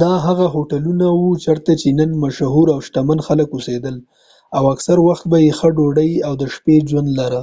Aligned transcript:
دا 0.00 0.12
هغه 0.26 0.46
هوټلونه 0.54 1.06
و 1.20 1.22
چېرته 1.44 1.72
چې 1.80 1.88
د 1.90 1.94
نن 1.98 2.10
مشهور 2.24 2.66
او 2.74 2.78
شتمن 2.86 3.18
خلک 3.26 3.48
اوسیدل 3.52 3.96
او 4.56 4.64
اکثر 4.74 4.96
وخت 5.08 5.24
به 5.30 5.38
یې 5.44 5.50
ښه 5.58 5.68
ډودۍ 5.76 6.10
او 6.26 6.32
د 6.40 6.42
شپې 6.54 6.76
ژوند 6.90 7.10
لره 7.18 7.42